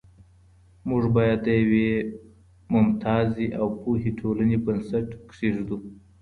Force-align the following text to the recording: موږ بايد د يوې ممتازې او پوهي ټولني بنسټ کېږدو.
موږ 0.89 1.03
بايد 1.15 1.39
د 1.43 1.47
يوې 1.61 1.89
ممتازې 2.73 3.47
او 3.59 3.67
پوهي 3.81 4.11
ټولني 4.19 4.57
بنسټ 4.65 5.07
کېږدو. 5.35 5.77